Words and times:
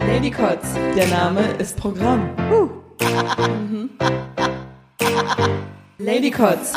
Lady 0.00 0.30
Kotz, 0.30 0.74
der 0.96 1.08
Name 1.08 1.40
ist 1.58 1.76
Programm. 1.76 2.30
Lady 5.98 6.30
Kotz. 6.30 6.72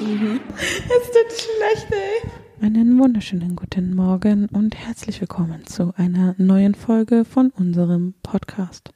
Es 0.00 1.06
tut 1.10 1.32
schlecht, 1.32 1.92
ey. 1.92 2.30
Einen 2.60 2.98
wunderschönen 2.98 3.54
guten 3.54 3.94
Morgen 3.94 4.46
und 4.46 4.74
herzlich 4.74 5.20
willkommen 5.20 5.66
zu 5.66 5.92
einer 5.96 6.34
neuen 6.38 6.74
Folge 6.74 7.24
von 7.24 7.50
unserem 7.50 8.14
Podcast. 8.22 8.90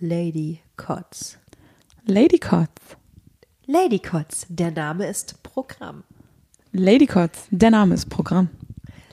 Lady 0.00 0.60
Kotz. 0.76 1.38
Lady 2.04 2.38
Kotz. 2.38 2.96
Lady 3.68 3.98
Kotz, 3.98 4.46
der 4.48 4.70
Name 4.70 5.06
ist 5.08 5.42
Programm. 5.42 6.04
Lady 6.70 7.06
Kotz, 7.06 7.48
der 7.50 7.72
Name 7.72 7.94
ist 7.94 8.08
Programm. 8.08 8.48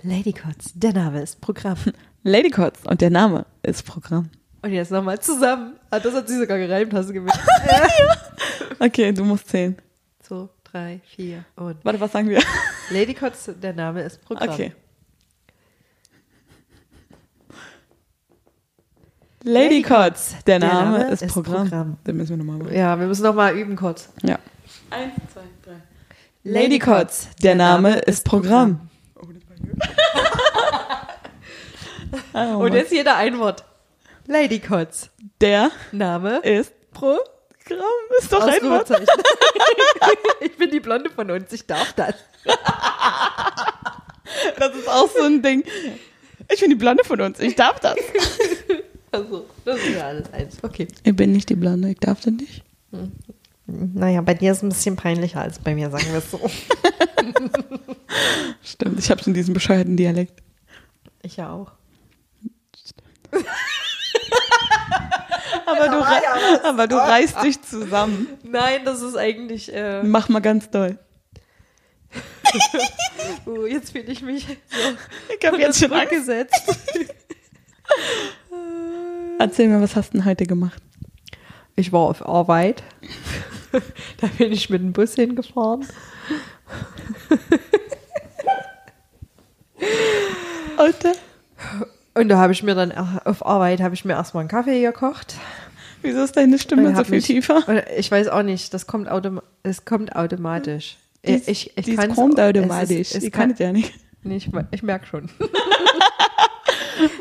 Lady 0.03 0.31
Kotz, 0.31 0.73
der 0.75 0.94
Name 0.94 1.21
ist 1.23 1.41
Programm. 1.41 1.77
Lady 2.23 2.52
Kotz 2.52 2.81
und 2.85 3.02
der 3.02 3.09
Name 3.09 3.47
ist 3.63 3.84
Programm. 3.84 4.30
Und 4.61 4.71
jetzt 4.71 4.91
nochmal 4.91 5.20
zusammen. 5.20 5.77
Ah, 5.89 5.99
das 5.99 6.13
hat 6.13 6.27
sie 6.27 6.38
sogar 6.38 6.59
gereimt, 6.59 6.94
hast 6.94 7.09
du 7.09 7.13
gemerkt. 7.13 7.39
Okay, 8.80 9.11
du 9.11 9.23
musst 9.23 9.47
zählen. 9.47 9.75
So, 10.21 10.49
drei, 10.63 11.02
vier 11.16 11.45
und. 11.55 11.83
Warte, 11.83 11.99
was 11.99 12.11
sagen 12.11 12.30
wir? 12.30 12.41
Lady 12.91 13.13
Kotz, 13.16 13.49
der 13.59 13.73
Name 13.73 14.03
ist 14.03 14.22
Programm. 14.23 14.49
Okay. 14.49 14.73
Lady 19.45 19.81
Kotz, 19.81 20.35
der 20.47 20.59
Name, 20.59 21.09
ist, 21.11 21.27
Programm. 21.27 21.70
Programm. 21.70 21.97
Den 22.07 22.15
müssen 22.15 22.29
wir 22.29 22.38
nochmal 22.38 22.59
machen. 22.59 22.73
Ja, 22.73 22.97
wir 22.97 23.07
müssen 23.07 23.23
nochmal 23.23 23.57
üben 23.57 23.75
kurz. 23.75 24.07
Ja. 24.23 24.39
Eins, 24.89 25.13
zwei, 25.33 25.41
drei. 25.66 25.81
Lady 26.45 26.79
Kotz, 26.79 27.27
der 27.41 27.55
Name 27.55 27.99
ist 27.99 28.23
Programm. 28.23 28.89
Oh, 32.33 32.38
Und 32.64 32.73
jetzt 32.73 32.94
jeder 32.94 33.17
ein 33.17 33.38
Wort. 33.38 33.66
Lady 34.27 34.59
Kotz, 34.59 35.09
der 35.41 35.71
Name 35.91 36.38
ist 36.38 36.73
Programm. 36.91 37.19
Ist 38.19 38.31
doch 38.31 38.47
ein 38.47 38.61
Wort. 38.64 38.89
Ich 40.41 40.58
bin 40.58 40.69
die 40.71 40.81
Blonde 40.81 41.09
von 41.09 41.30
uns, 41.31 41.52
ich 41.52 41.66
darf 41.66 41.94
das. 41.94 42.16
Das 44.58 44.75
ist 44.75 44.89
auch 44.89 45.09
so 45.09 45.23
ein 45.23 45.41
Ding. 45.41 45.64
Ich 46.52 46.59
bin 46.59 46.69
die 46.69 46.75
Blonde 46.75 47.03
von 47.03 47.21
uns. 47.21 47.39
Ich 47.39 47.55
darf 47.55 47.80
das. 47.80 47.95
Also, 49.14 49.45
das 49.64 49.78
ist 49.78 49.95
ja 49.95 50.08
alles 50.08 50.33
eins. 50.33 50.58
Okay. 50.64 50.88
Ich 51.03 51.16
bin 51.16 51.31
nicht 51.33 51.47
die 51.50 51.56
Blonde. 51.56 51.92
Ich 51.92 52.00
darf 52.00 52.22
das 52.22 52.33
nicht. 52.33 52.64
Naja, 53.67 54.22
bei 54.22 54.33
dir 54.33 54.52
ist 54.52 54.58
es 54.58 54.64
ein 54.64 54.70
bisschen 54.70 54.95
peinlicher 54.95 55.39
als 55.42 55.59
bei 55.59 55.75
mir, 55.75 55.92
sagen 55.92 56.08
wir 56.09 56.17
es 56.17 56.31
so. 56.31 56.39
Stimmt. 58.64 58.97
Ich 59.00 59.11
habe 59.11 59.22
schon 59.22 59.36
diesen 59.36 59.53
bescheuerten 59.53 59.95
Dialekt. 59.95 60.42
Ich 61.22 61.38
ja 61.38 61.52
auch. 61.52 61.72
Aber 65.66 65.88
du, 65.88 66.67
aber 66.67 66.88
du 66.88 66.95
reißt 66.98 67.42
dich 67.44 67.61
zusammen. 67.61 68.27
Nein, 68.44 68.83
das 68.86 69.02
ist 69.02 69.16
eigentlich. 69.16 69.73
Äh, 69.73 70.03
Mach 70.03 70.30
mal 70.30 70.39
ganz 70.42 70.70
doll. 70.70 71.00
oh, 73.45 73.66
jetzt 73.66 73.92
fühle 73.92 74.11
ich 74.11 74.22
mich 74.22 74.45
so 74.45 74.98
Ich 75.39 75.45
habe 75.45 75.58
jetzt 75.59 75.80
schon 75.80 75.92
Angst. 75.94 76.30
Erzähl 79.44 79.67
mir, 79.67 79.81
was 79.81 79.97
hast 79.97 80.13
du 80.13 80.19
denn 80.19 80.25
heute 80.25 80.45
gemacht? 80.45 80.81
Ich 81.75 81.91
war 81.91 81.99
auf 82.03 82.25
Arbeit. 82.25 82.81
da 84.22 84.27
bin 84.38 84.53
ich 84.53 84.69
mit 84.69 84.81
dem 84.81 84.94
Bus 84.94 85.16
hingefahren. 85.16 85.86
Heute? 90.77 91.11
Und 92.14 92.30
da 92.30 92.38
habe 92.38 92.53
ich 92.53 92.64
mir 92.64 92.73
dann 92.73 92.93
auf 92.93 93.45
Arbeit 93.45 93.81
habe 93.81 93.93
ich 93.95 94.05
mir 94.05 94.14
erstmal 94.14 94.42
einen 94.43 94.49
Kaffee 94.49 94.81
gekocht. 94.81 95.36
Wieso 96.02 96.23
ist 96.23 96.37
deine 96.37 96.58
Stimme 96.58 96.87
Und 96.87 96.95
so 96.95 97.04
viel 97.04 97.15
mich- 97.15 97.25
tiefer? 97.25 97.67
Und 97.67 97.83
ich 97.98 98.10
weiß 98.10 98.30
auch 98.30 98.43
nicht, 98.43 98.73
das 98.73 98.87
kommt, 98.87 99.10
autom 99.10 99.42
es 99.64 99.83
kommt 99.83 100.15
automatisch. 100.15 100.95
Dies, 101.27 101.49
ich 101.49 101.77
ich 101.77 101.83
dies 101.86 101.98
kommt 102.15 102.39
es 102.39 102.45
automatisch. 102.45 102.92
ist- 102.98 103.15
es 103.15 103.23
ich 103.25 103.31
kann 103.33 103.52
es 103.52 103.60
ja 103.60 103.73
nicht. 103.73 103.93
Nee, 104.23 104.37
ich, 104.37 104.49
ich 104.71 104.83
merke 104.83 105.05
schon. 105.05 105.30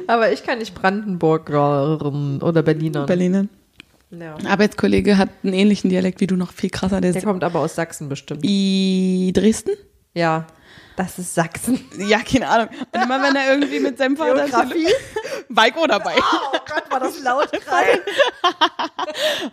Aber 0.06 0.32
ich 0.32 0.42
kann 0.44 0.58
nicht 0.58 0.74
Brandenburger 0.74 2.00
oder 2.42 2.62
Berliner. 2.62 3.06
Berliner. 3.06 3.46
Ja. 4.10 4.34
Ein 4.36 4.46
Arbeitskollege 4.46 5.16
hat 5.16 5.30
einen 5.42 5.54
ähnlichen 5.54 5.88
Dialekt 5.88 6.20
wie 6.20 6.26
du, 6.26 6.36
noch 6.36 6.52
viel 6.52 6.68
krasser. 6.70 7.00
Der 7.00 7.12
Der 7.12 7.22
kommt 7.22 7.42
aber 7.44 7.60
aus 7.60 7.74
Sachsen 7.74 8.08
bestimmt. 8.10 8.44
I 8.44 9.32
Dresden? 9.34 9.72
Ja, 10.12 10.46
das 10.96 11.18
ist 11.18 11.34
Sachsen. 11.34 11.80
Ja, 11.98 12.18
keine 12.20 12.48
Ahnung. 12.48 12.68
Und 12.92 13.02
immer 13.02 13.22
wenn 13.22 13.34
er 13.34 13.54
irgendwie 13.54 13.80
mit 13.80 13.96
seinem 13.96 14.16
Vater... 14.16 14.44
Geografie? 14.44 14.86
Auch 15.78 15.86
dabei. 15.86 16.14
Oh 16.16 16.58
Gott, 16.66 16.90
war 16.90 17.00
das 17.00 17.22
laut 17.22 17.50
gerade. 17.64 18.02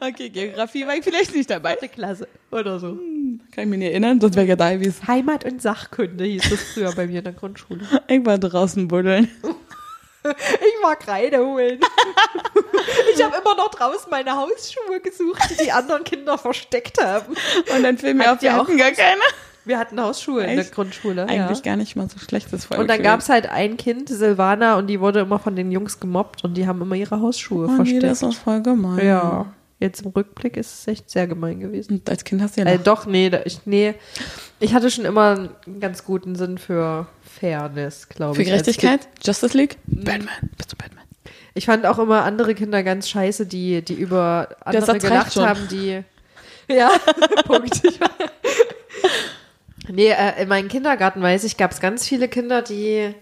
Okay, 0.01 0.29
Geografie 0.29 0.85
war 0.85 0.95
ich 0.95 1.03
vielleicht 1.03 1.33
nicht 1.33 1.49
dabei. 1.49 1.75
Klasse 1.75 2.27
oder 2.51 2.79
so. 2.79 2.97
Kann 3.51 3.63
ich 3.63 3.65
mich 3.65 3.79
nicht 3.79 3.91
erinnern, 3.91 4.19
sonst 4.19 4.35
wäre 4.35 4.45
ich 4.45 4.49
ja 4.49 4.55
da 4.55 4.73
gewesen. 4.73 5.07
Heimat- 5.07 5.45
und 5.45 5.61
Sachkunde 5.61 6.25
hieß 6.25 6.49
das 6.49 6.63
früher 6.73 6.91
bei 6.93 7.07
mir 7.07 7.19
in 7.19 7.23
der 7.23 7.33
Grundschule. 7.33 7.81
Ich 8.07 8.25
war 8.25 8.37
draußen 8.37 8.87
buddeln. 8.87 9.29
Ich 10.23 10.83
war 10.83 10.95
Kreide 10.95 11.45
holen. 11.45 11.79
Ich 13.13 13.23
habe 13.23 13.35
immer 13.37 13.55
noch 13.55 13.69
draußen 13.69 14.09
meine 14.09 14.35
Hausschuhe 14.35 14.99
gesucht, 15.01 15.41
die 15.49 15.65
die 15.65 15.71
anderen 15.71 16.03
Kinder 16.03 16.37
versteckt 16.37 17.01
haben. 17.01 17.35
Und 17.75 17.83
dann 17.83 17.97
fiel 17.97 18.13
mir 18.13 18.31
auf, 18.31 18.41
wir 18.41 18.53
auch 18.53 18.67
hatten 18.67 18.77
gar 18.77 18.91
keine. 18.91 19.21
Wir 19.65 19.77
hatten 19.77 20.01
Hausschuhe 20.01 20.41
in 20.41 20.55
der 20.55 20.59
Echt? 20.59 20.73
Grundschule. 20.73 21.23
Eigentlich 21.27 21.59
ja. 21.59 21.63
gar 21.63 21.75
nicht 21.75 21.95
mal 21.95 22.09
so 22.09 22.17
schlechtes 22.19 22.65
Volk. 22.65 22.79
Und 22.79 22.89
dann 22.89 23.03
gab 23.03 23.19
es 23.19 23.29
halt 23.29 23.49
ein 23.49 23.77
Kind, 23.77 24.09
Silvana, 24.09 24.77
und 24.77 24.87
die 24.87 24.99
wurde 24.99 25.19
immer 25.19 25.39
von 25.39 25.55
den 25.55 25.71
Jungs 25.71 25.99
gemobbt 25.99 26.43
und 26.43 26.55
die 26.55 26.67
haben 26.67 26.81
immer 26.81 26.95
ihre 26.95 27.19
Hausschuhe 27.19 27.65
oh, 27.67 27.71
nee, 27.71 27.75
versteckt. 27.75 28.03
das 28.03 28.23
ist 28.23 28.37
voll 28.37 28.61
gemein. 28.61 29.05
ja. 29.05 29.45
Jetzt 29.79 30.01
im 30.01 30.11
Rückblick 30.11 30.57
ist 30.57 30.79
es 30.81 30.87
echt 30.87 31.09
sehr 31.09 31.25
gemein 31.25 31.59
gewesen. 31.61 31.99
Und 31.99 32.09
als 32.09 32.25
Kind 32.25 32.41
hast 32.41 32.57
du 32.57 32.61
ja 32.61 32.67
Äh, 32.67 32.79
doch, 32.79 33.05
nee, 33.05 33.31
ich, 33.45 33.59
nee. 33.65 33.93
Ich 34.59 34.73
hatte 34.73 34.91
schon 34.91 35.05
immer 35.05 35.49
einen 35.65 35.79
ganz 35.79 36.03
guten 36.03 36.35
Sinn 36.35 36.57
für 36.57 37.07
Fairness, 37.39 38.09
glaube 38.09 38.35
für 38.35 38.41
ich. 38.41 38.51
als 38.51 38.63
Gerechtigkeit. 38.63 39.07
Justice 39.23 39.55
League. 39.57 39.77
Mhm. 39.85 40.03
Batman. 40.03 40.49
Bist 40.57 40.71
du 40.73 40.75
Batman? 40.75 41.05
Ich 41.53 41.65
fand 41.65 41.85
auch 41.85 41.97
immer 41.97 42.23
andere 42.23 42.55
Kinder 42.55 42.83
ganz 42.83 43.07
scheiße, 43.09 43.45
die, 43.45 43.81
die 43.81 43.93
über 43.93 44.49
andere 44.65 44.97
gelacht 44.97 45.35
haben, 45.37 45.67
die. 45.69 46.03
Ja, 46.69 46.91
Punkt. 47.45 47.81
Ich 47.83 47.99
war- 48.01 48.09
nee, 49.87 50.09
äh, 50.09 50.41
in 50.41 50.49
meinem 50.49 50.67
Kindergarten, 50.67 51.21
weiß 51.21 51.43
ich, 51.45 51.57
gab 51.57 51.71
es 51.71 51.79
ganz 51.79 52.07
viele 52.07 52.27
Kinder, 52.27 52.61
die 52.61 53.13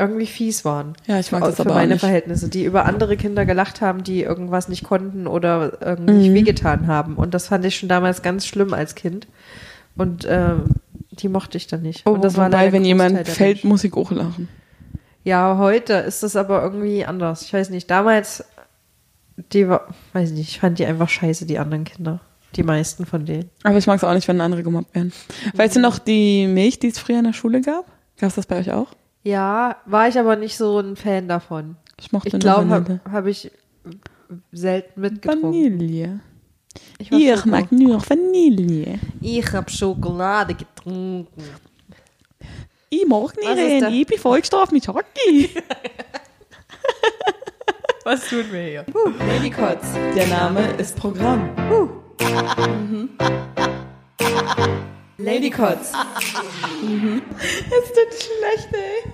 irgendwie 0.00 0.26
fies 0.26 0.64
waren. 0.64 0.94
Ja, 1.06 1.20
ich 1.20 1.30
mag 1.30 1.42
das 1.44 1.56
für 1.56 1.62
aber 1.62 1.70
auch 1.70 1.74
meine 1.76 1.92
nicht. 1.94 2.00
Verhältnisse, 2.00 2.48
die 2.48 2.64
über 2.64 2.86
andere 2.86 3.16
Kinder 3.16 3.44
gelacht 3.46 3.80
haben, 3.80 4.02
die 4.02 4.22
irgendwas 4.22 4.68
nicht 4.68 4.82
konnten 4.84 5.26
oder 5.26 5.78
irgendwie 5.80 6.30
Mhm. 6.30 6.34
wehgetan 6.34 6.86
haben. 6.88 7.14
Und 7.16 7.34
das 7.34 7.48
fand 7.48 7.64
ich 7.64 7.76
schon 7.76 7.88
damals 7.88 8.22
ganz 8.22 8.46
schlimm 8.46 8.74
als 8.74 8.94
Kind. 8.94 9.28
Und 9.96 10.26
ähm, 10.28 10.64
die 11.12 11.28
mochte 11.28 11.56
ich 11.58 11.66
dann 11.66 11.82
nicht. 11.82 12.02
Oh, 12.06 12.12
und 12.12 12.24
das 12.24 12.36
war 12.36 12.46
wobei, 12.46 12.66
ein 12.66 12.72
wenn 12.72 12.84
jemand 12.84 13.28
fällt, 13.28 13.62
muss 13.64 13.84
ich 13.84 13.92
auch 13.94 14.10
lachen. 14.10 14.48
Ja, 15.22 15.58
heute 15.58 15.92
ist 15.94 16.22
das 16.22 16.34
aber 16.36 16.62
irgendwie 16.62 17.04
anders. 17.04 17.42
Ich 17.42 17.52
weiß 17.52 17.68
nicht, 17.70 17.90
damals, 17.90 18.44
die 19.52 19.68
war, 19.68 19.88
weiß 20.14 20.30
nicht, 20.30 20.48
ich 20.48 20.60
fand 20.60 20.78
die 20.78 20.86
einfach 20.86 21.08
scheiße, 21.08 21.44
die 21.46 21.58
anderen 21.58 21.84
Kinder. 21.84 22.20
Die 22.56 22.62
meisten 22.64 23.06
von 23.06 23.26
denen. 23.26 23.48
Aber 23.62 23.76
ich 23.78 23.86
mag 23.86 23.98
es 23.98 24.04
auch 24.04 24.12
nicht, 24.14 24.26
wenn 24.26 24.40
andere 24.40 24.62
gemobbt 24.64 24.92
werden. 24.94 25.12
Weißt 25.54 25.76
du 25.76 25.80
noch 25.80 25.98
die 26.00 26.46
Milch, 26.48 26.78
die 26.80 26.88
es 26.88 26.98
früher 26.98 27.18
in 27.18 27.24
der 27.24 27.32
Schule 27.32 27.60
gab? 27.60 27.84
Gab 28.18 28.30
es 28.30 28.34
das 28.34 28.46
bei 28.46 28.58
euch 28.58 28.72
auch? 28.72 28.88
Ja, 29.22 29.76
war 29.86 30.08
ich 30.08 30.18
aber 30.18 30.36
nicht 30.36 30.56
so 30.56 30.78
ein 30.80 30.96
Fan 30.96 31.28
davon. 31.28 31.76
Ich 31.98 32.10
mochte 32.12 32.28
Ich 32.28 32.32
nur 32.34 32.40
glaube, 32.40 32.70
habe 32.70 33.00
hab 33.10 33.26
ich 33.26 33.50
selten 34.52 35.00
mitgetrunken. 35.00 35.52
Vanille. 35.52 36.20
Ich, 36.98 37.10
Ich 37.12 37.36
Schoko. 37.36 37.48
mag 37.48 37.70
nur 37.72 37.94
noch 37.96 38.08
Vanille. 38.08 38.98
ich 39.20 39.52
habe 39.52 39.70
Schokolade 39.70 40.54
getrunken. 40.54 41.42
Ich 42.88 43.06
mag 43.06 43.36
nicht 43.36 43.82
da? 43.82 43.88
Ich 43.88 44.06
bin 44.06 44.18
vollgestraft 44.18 44.72
mit 44.72 44.86
Hockey. 44.88 45.50
Was 48.04 48.26
tun 48.28 48.44
wir 48.50 48.62
hier? 48.62 48.84
Lady 49.28 49.50
Kotz, 49.50 49.92
der 50.16 50.26
Name 50.28 50.70
ist 50.78 50.96
Programm. 50.96 51.50
Lady 55.22 55.50
Kotz. 55.50 55.92
Es 56.82 57.92
tut 57.92 58.14
schlecht, 58.14 58.72
ey. 58.72 59.12